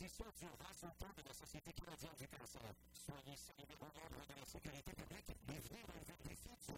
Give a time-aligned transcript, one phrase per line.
[0.00, 2.72] l'émission du résultat de la Société canadienne du cancer.
[2.94, 3.36] Soyez
[3.68, 6.72] les membres de la sécurité publique et venez relever le défi du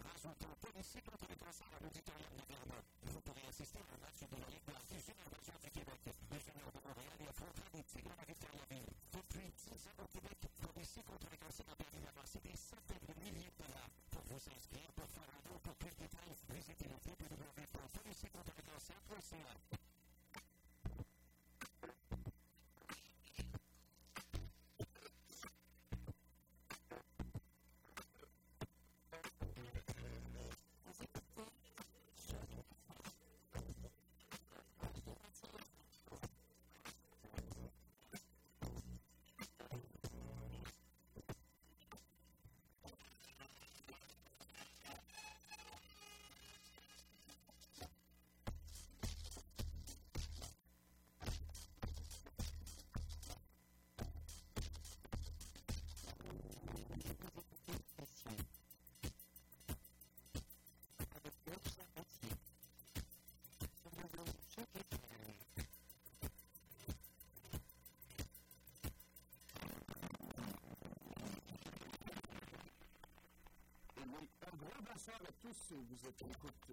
[74.13, 75.71] Oui, un grand bonsoir à tous.
[75.71, 76.71] Vous êtes à l'écoute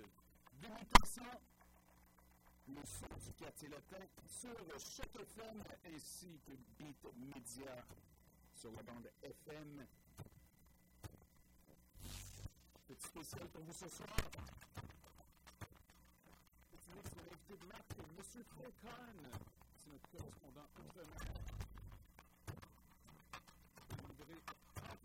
[0.60, 1.24] d'émission
[2.68, 7.84] Le son du quartier latin sur Choc FM ainsi que Beat Media
[8.54, 9.86] sur la bande FM.
[12.88, 14.16] Petit spécial pour vous ce soir.
[16.70, 18.44] Petit mix de l'invité de Marc, M.
[18.82, 19.30] Kahn.
[19.78, 21.34] C'est notre correspondant outre-mer.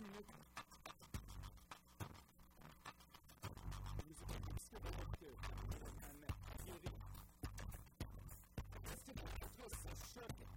[0.08, 0.55] On
[9.64, 10.55] Alltså, försöket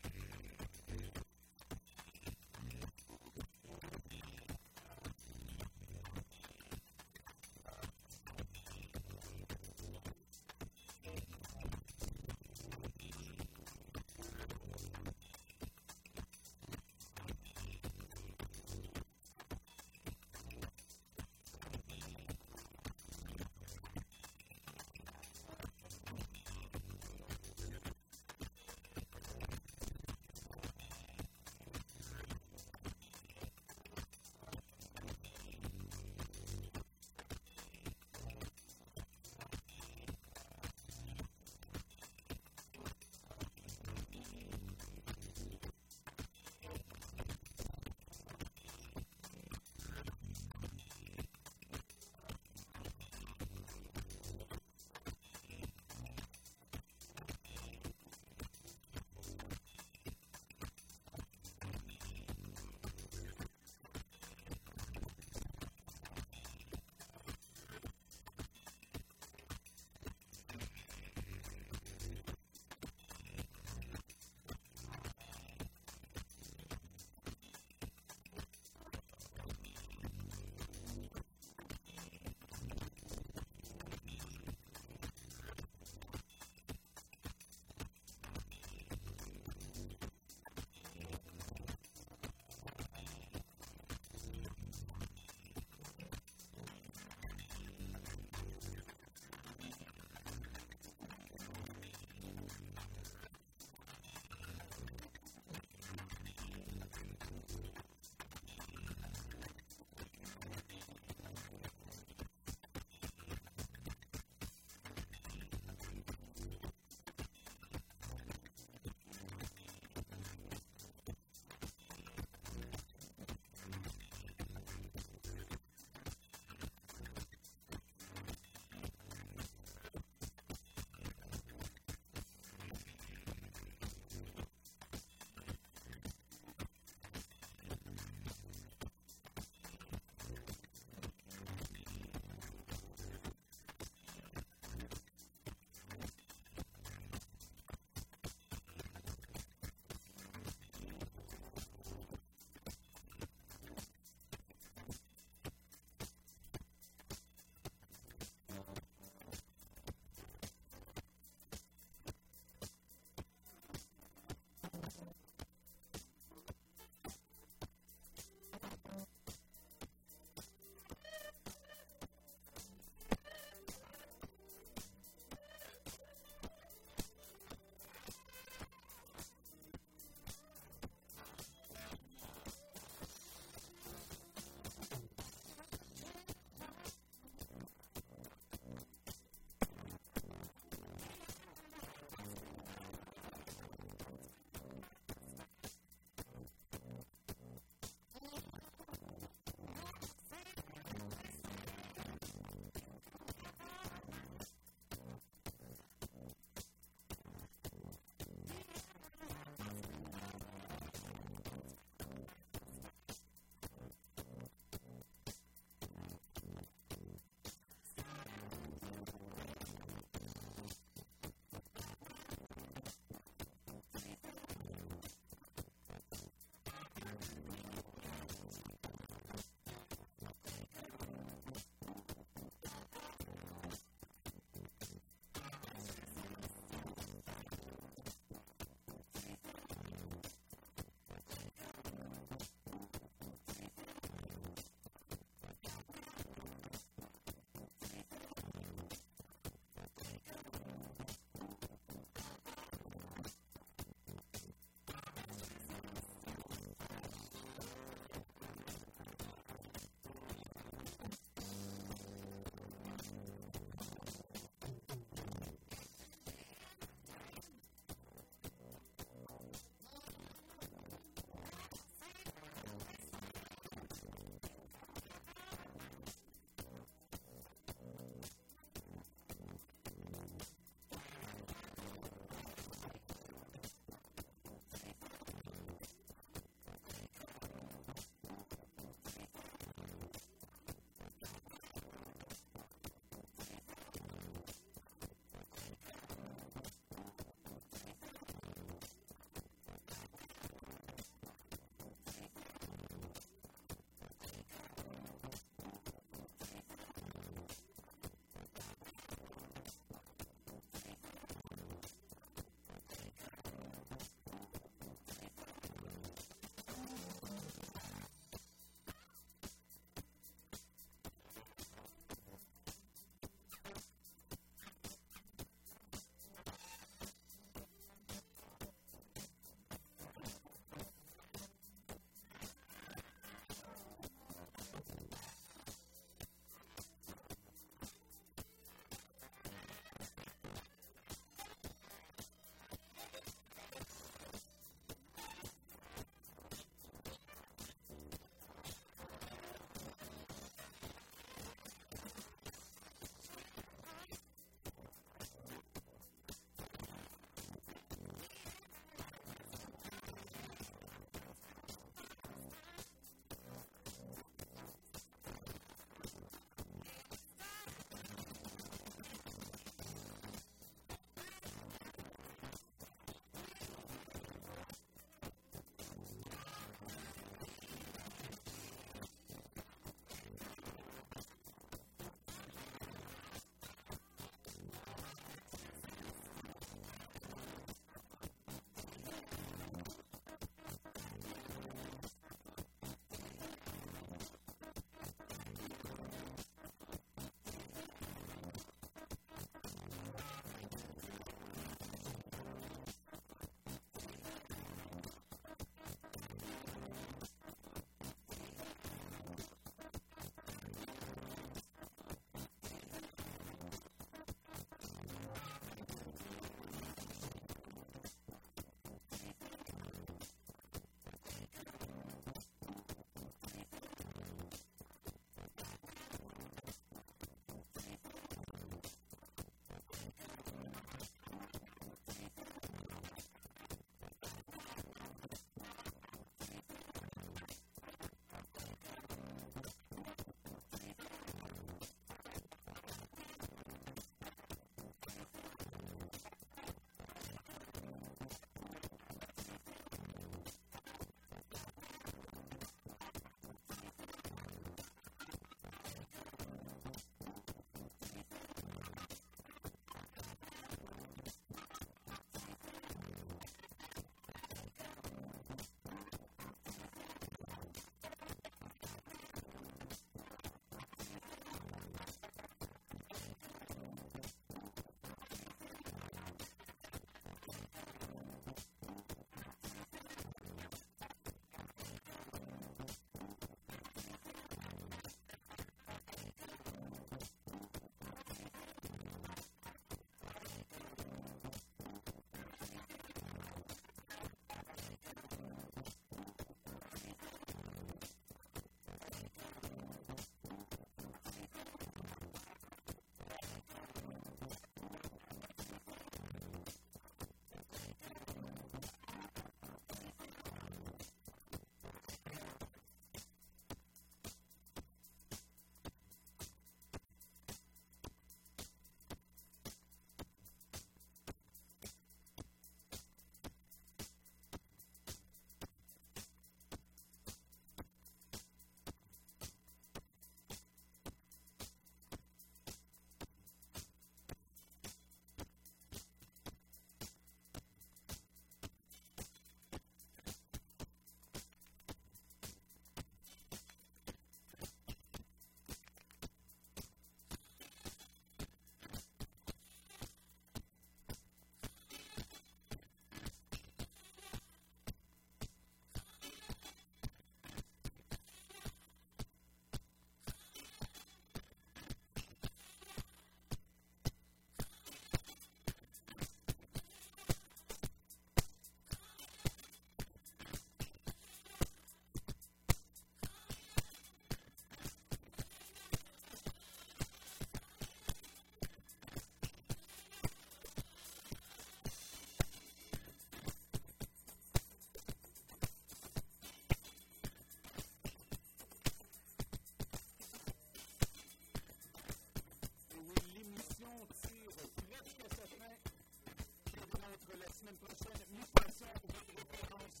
[596.90, 598.22] 30 minutes semaine prochaine.
[598.32, 600.00] Mutation, votre référence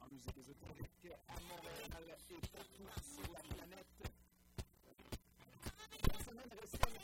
[0.00, 3.86] en musique ésotérique à Montréal et partout sur la planète.
[6.04, 7.03] La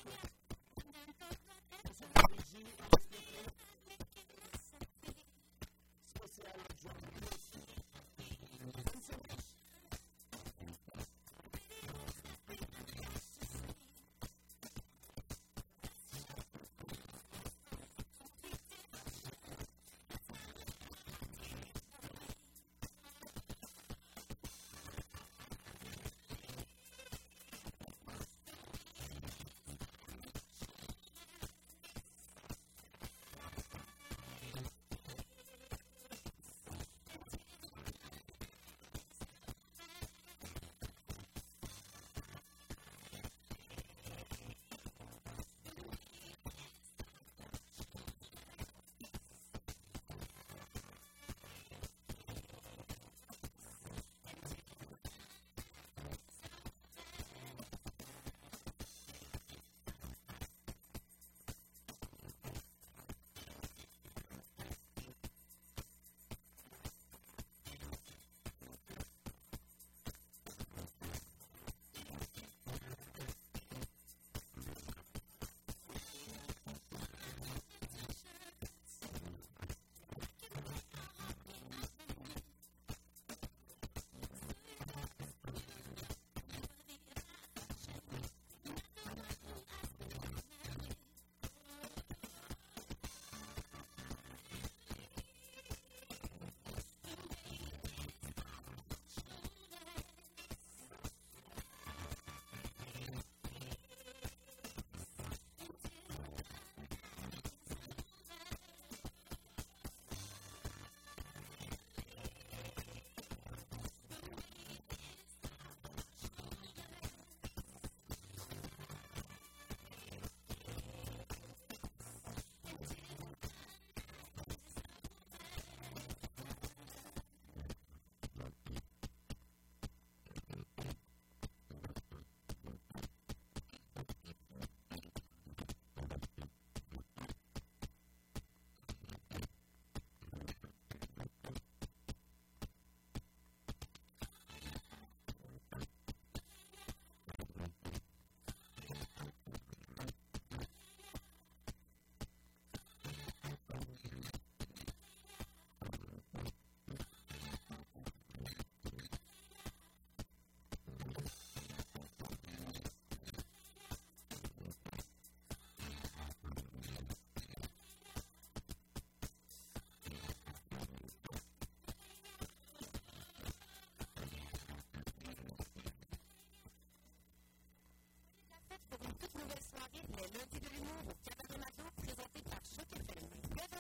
[179.21, 182.89] toute nouvelle soirée, les lundis de l'humour au Cabaret Mado, présenté par Choc